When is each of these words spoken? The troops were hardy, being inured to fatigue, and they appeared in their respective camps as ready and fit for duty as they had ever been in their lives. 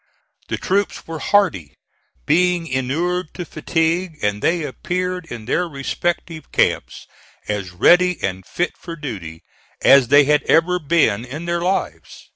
The 0.47 0.57
troops 0.57 1.05
were 1.05 1.19
hardy, 1.19 1.75
being 2.25 2.65
inured 2.65 3.35
to 3.35 3.45
fatigue, 3.45 4.17
and 4.23 4.41
they 4.41 4.63
appeared 4.63 5.27
in 5.27 5.45
their 5.45 5.67
respective 5.69 6.51
camps 6.51 7.05
as 7.47 7.69
ready 7.69 8.17
and 8.23 8.43
fit 8.43 8.75
for 8.79 8.95
duty 8.95 9.43
as 9.83 10.07
they 10.07 10.23
had 10.23 10.41
ever 10.45 10.79
been 10.79 11.23
in 11.23 11.45
their 11.45 11.61
lives. 11.61 12.25